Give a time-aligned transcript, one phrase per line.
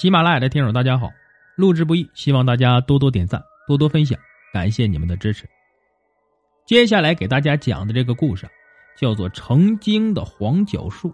[0.00, 1.10] 喜马拉雅的听友大家好，
[1.56, 4.18] 录制不易，希望大家多多点赞，多多分享，
[4.50, 5.46] 感谢你们的支持。
[6.64, 8.48] 接下来给大家讲的这个故事
[8.98, 11.12] 叫做成精的黄角树。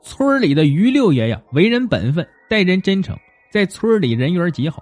[0.00, 3.18] 村里的于六爷呀，为人本分，待人真诚，
[3.50, 4.80] 在村里人缘极好。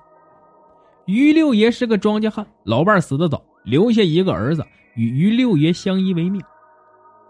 [1.07, 4.63] 于六爷是个庄稼汉，老伴死得早，留下一个儿子
[4.95, 6.39] 与于六爷相依为命。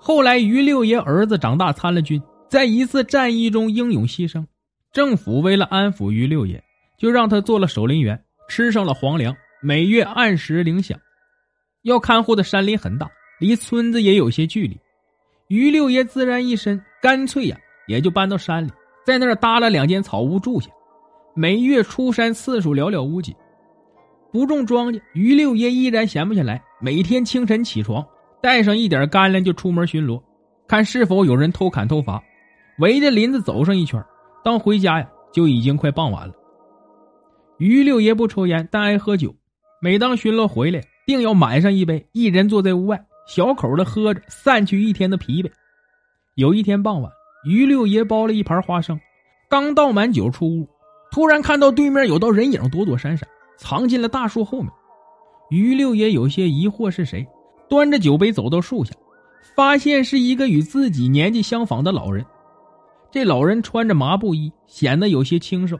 [0.01, 2.21] 后来于六爷儿子长大参了军。
[2.53, 4.45] 在一次战役中英勇牺牲，
[4.93, 6.63] 政府为了安抚于六爷，
[6.99, 10.95] 就让他做了守林员，吃上了皇粮，每月按时领饷。
[11.85, 14.79] 要看护的山林很大，离村子也有些距离。
[15.49, 17.57] 于六爷自然一身，干脆呀，
[17.87, 18.71] 也就搬到山里，
[19.07, 20.71] 在那儿搭了两间草屋住下，
[21.35, 23.35] 每月出山次数寥寥无几。
[24.31, 28.07] 不种庄稼，于六爷依然闲不下来，每天清晨起床，
[28.43, 30.23] 带上一点干粮就出门巡逻，
[30.69, 32.23] 看是否有人偷砍偷伐。
[32.83, 34.05] 围着林子走上一圈，
[34.43, 36.35] 当回家呀，就已经快傍晚了。
[37.59, 39.33] 于六爷不抽烟，但爱喝酒。
[39.81, 45.49] 每当巡逻回来，定要满上一杯，一人坐在屋外，小口的喝着，散去一天的疲惫。
[46.35, 47.13] 有一天傍晚，
[47.45, 48.99] 于六爷包了一盘花生，
[49.49, 50.69] 刚倒满酒出屋，
[51.13, 54.69] 突然看到对面有道人影躲躲闪闪，藏进了大树后面。
[55.51, 57.25] 于六爷有些疑惑是谁，
[57.69, 58.93] 端着酒杯走到树下，
[59.55, 62.27] 发现是一个与自己年纪相仿的老人。
[63.13, 65.79] 这老人穿着麻布衣，显得有些清瘦，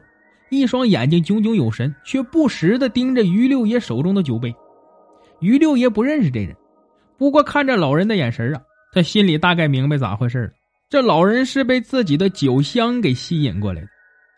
[0.51, 4.53] 一双眼睛炯炯有神，却不时的盯着于六爷手中的酒杯。
[5.39, 6.55] 于六爷不认识这人，
[7.17, 8.61] 不过看着老人的眼神啊，
[8.93, 10.51] 他心里大概明白咋回事了。
[10.89, 13.87] 这老人是被自己的酒香给吸引过来的，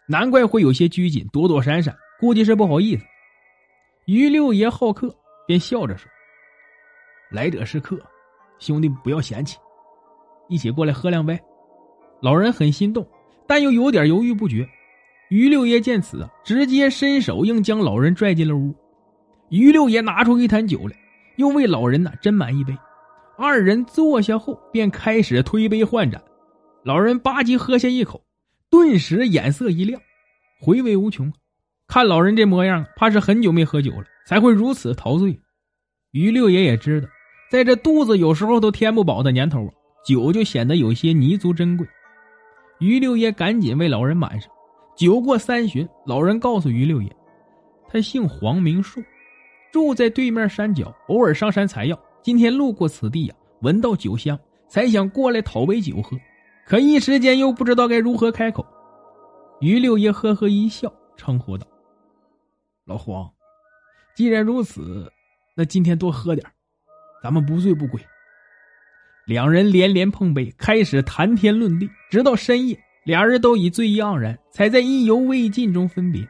[0.08, 3.04] 难怪会有些拘谨，躲躲闪闪，估计是不好意思。
[4.06, 5.14] 于六爷好客，
[5.46, 6.10] 便笑着说
[7.30, 8.00] ：“来者是客，
[8.58, 9.58] 兄弟不要嫌弃，
[10.48, 11.38] 一起过来喝两杯。”
[12.22, 13.08] 老人很心动，
[13.48, 14.68] 但又有点犹豫不决。
[15.30, 18.74] 于六爷见此，直接伸手硬将老人拽进了屋。
[19.50, 20.96] 于六爷拿出一坛酒来，
[21.36, 22.76] 又为老人呢斟满一杯。
[23.38, 26.22] 二人坐下后，便开始推杯换盏。
[26.84, 28.22] 老人吧唧喝下一口，
[28.70, 30.00] 顿时眼色一亮，
[30.62, 31.32] 回味无穷。
[31.88, 35.40] 看老人这模样，怕是很久没喝酒了，才会如此陶醉。
[36.12, 37.08] 于六爷也知道，
[37.52, 39.74] 在这肚子有时候都填不饱的年头啊，
[40.06, 41.86] 酒就显得有些弥足珍贵。
[42.80, 44.50] 于六爷赶紧为老人满上。
[44.96, 47.16] 酒过三巡，老人告诉于六爷，
[47.90, 49.02] 他姓黄名树，
[49.72, 52.00] 住在对面山脚，偶尔上山采药。
[52.22, 56.18] 今天路过此地呀，闻到酒香，才想过来讨杯酒喝，
[56.66, 58.66] 可一时间又不知道该如何开口。
[59.60, 61.68] 于六爷呵呵一笑，称呼道
[62.88, 63.30] ：“老黄，
[64.16, 65.12] 既然如此，
[65.56, 66.48] 那今天多喝点
[67.22, 68.02] 咱们不醉不归。”
[69.26, 76.22] 两人连连碰杯，开始谈天论地，直到深夜，俩人都已醉意盎然，才在意犹未尽中分别。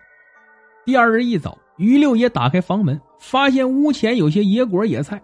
[0.86, 5.22] 第二日一早，于六爷打开房门，发现屋前有些野果野菜。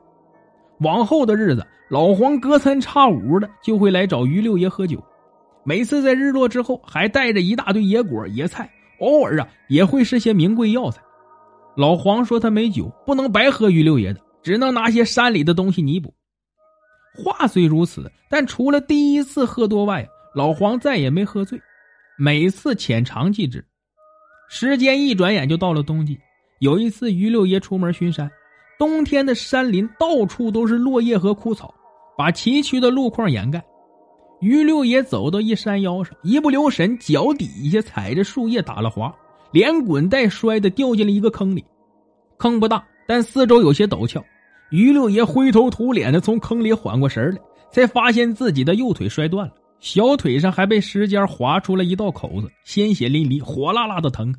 [0.81, 5.01] 往后的日子，老黄隔三差五的就会来找于六爷喝酒，
[5.63, 11.01] 每次在日落之后，还带着一大堆野果野菜，偶尔啊也会是些名贵药材。
[11.77, 16.13] 老黄说他没酒，不能白喝于六爷的，只能拿些山里的东西弥补。
[17.13, 21.59] 话虽如此，但除了第一次喝多外，老黄再也没喝醉。
[22.17, 23.63] 每次浅尝即止。
[24.49, 26.17] 时间一转眼就到了冬季。
[26.59, 28.29] 有一次，于六爷出门巡山，
[28.77, 31.73] 冬天的山林到处都是落叶和枯草，
[32.17, 33.63] 把崎岖的路况掩盖。
[34.39, 39.13] 于六爷走到一山腰上，一不留神，脚底下踩着树叶打了滑，
[39.51, 41.65] 连滚带摔的掉进了一个坑里。
[42.37, 44.23] 坑不大，但四周有些陡峭。
[44.71, 54.33] 于六爷灰头土脸的从坑里缓过神来，才发现自己的右腿摔断了，小腿上还被石尖划出了一道口子，鲜血淋漓，火辣辣的疼。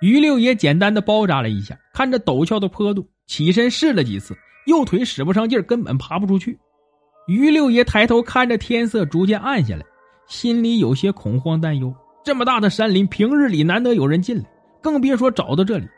[0.00, 6.56] 于六爷简单的包扎了一下，看着陡峭的坡度，起身试了几次，右腿使不上劲根本爬不出去。
[7.26, 9.84] 于六爷抬头看着天色逐渐暗下来，
[10.28, 11.92] 心里有些恐慌担忧。
[12.22, 14.44] 这么大的山林，平日里难得有人进来，
[14.82, 15.88] 更别说找到这里。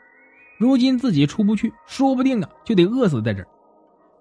[0.61, 3.47] 如今自己出不去，说不定啊就得饿死在这儿。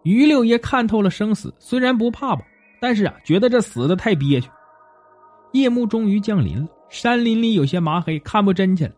[0.04, 2.42] 于六爷看透了生死，虽然不怕吧，
[2.80, 4.48] 但是啊觉得这死的太憋屈。
[5.52, 8.94] 夜幕终于降临了，山林里有些麻黑，看不真切了。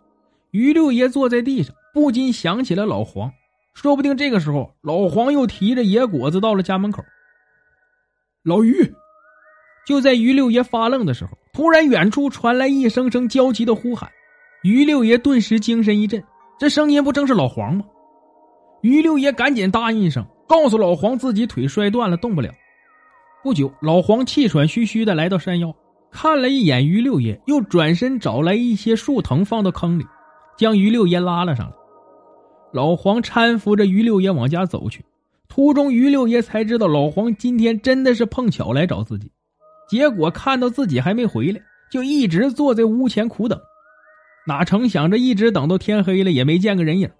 [0.52, 3.28] 于六爷坐在地上，不禁想起了老黄，
[3.74, 7.02] 说不定这个时候老黄又提着野果子到了家门口。
[8.44, 8.88] 老于，
[9.84, 14.08] 就在于六爷发愣的时候，突然远处传来一声声焦急的呼喊，
[14.62, 16.22] 于六爷顿时精神一振。
[16.58, 17.84] 这声音不正是老黄吗？
[18.82, 22.50] 于六爷赶紧答应一声，告诉老黄自己腿摔断了，动不了。
[23.42, 25.74] 不久，老黄气喘吁吁的来到山腰，
[26.10, 30.04] 看了一眼于六爷，又转身找来一些树藤放到坑里，
[30.56, 31.72] 将于六爷拉了上来。
[32.72, 35.04] 老黄搀扶着于六爷往家走去，
[35.48, 39.30] 途中于六爷才知道老黄今天真的是碰巧来找自己，
[39.88, 41.60] 结果看到自己还没回来，
[41.90, 43.60] 就一直坐在屋前苦等。
[44.46, 47.10] 哪成想着一直等到天黑了也没见个人影。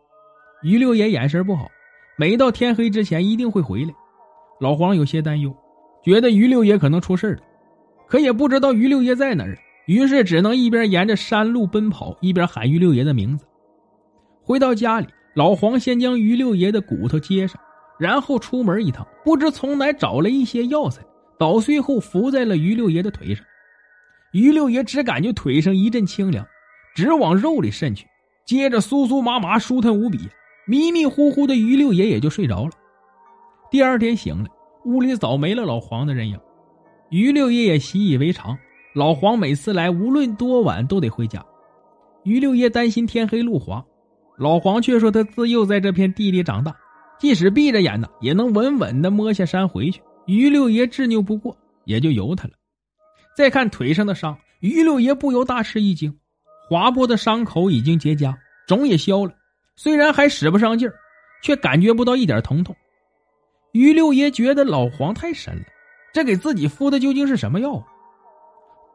[0.63, 1.71] 于六爷眼神不好，
[2.17, 3.95] 没到天黑之前一定会回来。
[4.61, 5.55] 老黄有些担忧，
[6.05, 7.43] 觉得于六爷可能出事了，
[8.07, 13.45] 可也不知道于六爷在哪儿，于是只能一边沿着山路奔跑，一边喊于六爷的名字。
[14.43, 15.07] 回到家里。
[15.35, 17.59] 老黄先将于六爷的骨头接上，
[17.99, 21.03] 然后出门一趟，不知从哪找了一些药材，
[21.39, 23.43] 捣碎后敷在了于六爷的腿上。
[24.33, 26.47] 于六爷只感觉腿上一阵清凉，
[26.95, 28.07] 直往肉里渗去，
[28.45, 30.19] 接着酥酥麻麻，舒坦无比。
[30.67, 32.71] 迷迷糊糊的于六爷也就睡着了。
[33.71, 34.51] 第二天醒来，
[34.85, 36.39] 屋里早没了老黄的人影。
[37.11, 38.57] 于六爷也习以为常，
[38.95, 41.45] 老黄每次来，无论多晚都得回家。
[42.25, 43.85] 于六爷担心天黑路滑。
[44.39, 46.75] 老黄却说：“他自幼在这片地里长大，
[47.19, 52.55] 即使闭着眼呢，也能稳稳的摸下山回去。”于六爷执拗不过，也就由他了。
[53.37, 56.17] 再看腿上的伤，于六爷不由大吃一惊。
[56.73, 58.35] 划破的伤口已经结痂，
[58.67, 59.33] 肿也消了，
[59.77, 60.95] 虽然还使不上劲儿，
[61.43, 62.75] 却感觉不到一点疼痛。
[63.73, 65.65] 于六爷觉得老黄太神了，
[66.15, 67.85] 这给自己敷的究竟是什么药啊？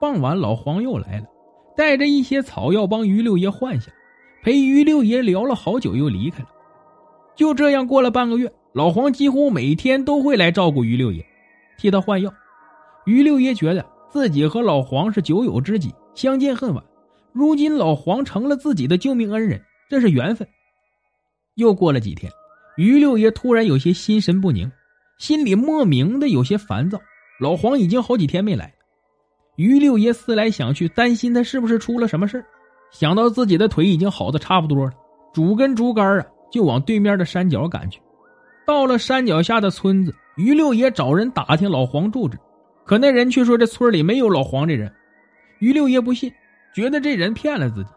[0.01, 1.25] 傍晚，老黄又来了，
[1.75, 3.91] 带着一些草药帮于六爷换下。
[4.41, 6.50] 陪于六爷聊了好久，又离开了。
[7.35, 11.24] 就这样过了半个月，老黄几乎每天都会来照顾于六爷，
[11.77, 12.33] 替他换药。
[13.06, 16.83] 于六爷觉得自己和老黄是酒友知己，相见恨晚。
[17.38, 20.48] 如今老黄成了自己的救命恩人，这是缘分。
[21.54, 22.31] 又过了几天，
[22.78, 24.72] 于六爷突然有些心神不宁，
[25.19, 27.00] 心里莫名的有些烦躁。
[27.39, 28.74] 老黄已经好几天没来了，
[29.56, 32.44] 于六爷思来想去，担心他是不是出了什么事
[32.89, 34.92] 想到自己的腿已经好的差不多了，
[35.31, 38.01] 拄根竹竿啊，就往对面的山脚赶去。
[38.66, 42.36] 到了山脚下的村子，于六爷找人打听老黄住址，
[42.84, 44.92] 可那人却说这村里没有老黄这人。
[45.60, 46.31] 于六爷不信，
[46.73, 47.89] 觉得这人骗了自己。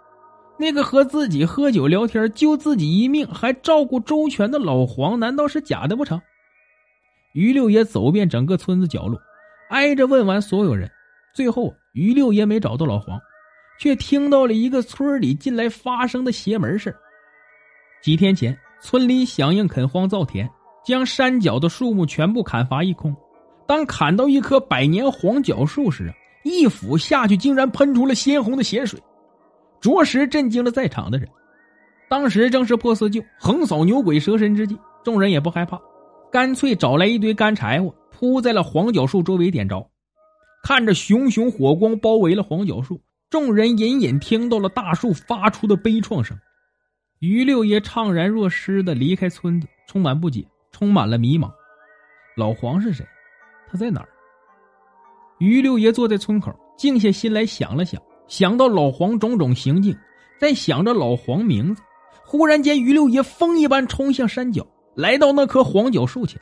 [0.58, 6.20] 那个和自己喝酒聊天、救自己一命还照顾周全的老黄，难道是假的不成？
[7.32, 9.18] 于六爷走遍整个村子角落，
[9.70, 10.90] 挨着问完所有人，
[11.34, 13.18] 最后于六爷没找到老黄。
[13.78, 16.94] 却听到了一个村里近来发生的邪门事
[18.02, 20.46] 几天前，村里响应垦荒造田，
[20.84, 23.16] 将山脚的树木全部砍伐一空。
[23.66, 26.12] 当砍到一棵百年黄角树时，
[26.42, 29.00] 一斧下去，竟然喷出了鲜红的血水，
[29.80, 31.28] 着实震惊了在场的人。
[32.08, 35.80] 当时正是破四旧、横扫牛鬼蛇神之际，众人也不害怕，
[36.32, 39.88] 干脆找来一堆干柴火，铺在了黄角树周围点着。
[40.62, 43.00] 看着熊熊火光包围了黄角树。
[43.30, 46.36] 众人隐隐听到了大树发出的悲怆声，
[47.20, 51.48] 于六爷怅然若失的离开村子，充满不解，充满了迷茫。
[52.36, 53.06] 老黄是谁？
[53.70, 54.08] 他在哪儿？
[55.40, 59.96] 于六爷坐在村口，静下心来想了想，想到老黄种种行径，
[60.38, 61.82] 再想着老黄名字，
[62.24, 66.40] 忽然间，于六爷风一般冲向山脚，来到那棵黄角树前。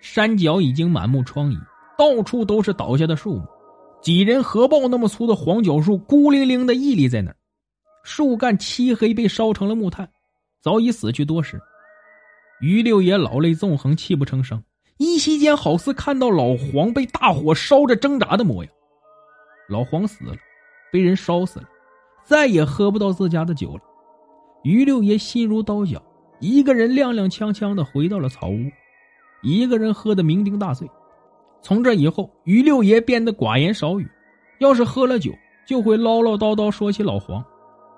[0.00, 1.58] 山脚已经满目疮痍，
[1.98, 3.42] 到处都是倒下的树木。
[4.00, 7.36] 几人合抱那么粗的黄角树，孤零零的屹立在那儿，
[8.02, 10.08] 树干漆黑，被烧成了木炭，
[10.62, 11.60] 早已死去多时。
[12.60, 14.62] 于六爷老泪纵横，泣不成声，
[14.98, 18.72] 依稀间好似看到老黄被大火烧着挣扎的模样。
[19.68, 20.34] 老黄死了，
[20.92, 21.68] 被人烧死了，
[22.24, 23.80] 再也喝不到自家的酒了。
[24.64, 26.02] 于六爷心如刀绞，
[26.40, 28.58] 一个人踉踉跄跄的回到了草屋，
[29.42, 30.88] 一个人喝得酩酊大醉。
[31.62, 34.08] 从这以后，于六爷变得寡言少语，
[34.58, 35.32] 要是喝了酒，
[35.64, 37.44] 就会唠唠叨叨说起老黄，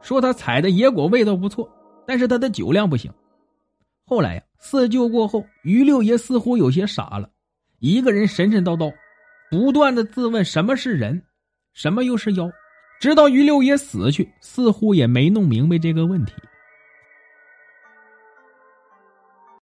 [0.02, 1.66] 说他采的野果味道不错，
[2.06, 3.10] 但是他的酒量不行。
[4.10, 7.30] 后来呀，四舅过后，于六爷似乎有些傻了，
[7.78, 8.92] 一个人神神叨叨，
[9.52, 11.22] 不断的自问什么是人，
[11.74, 12.50] 什么又是妖，
[13.00, 16.32] 直到于六爷死去，似乎也没弄明白这个问题。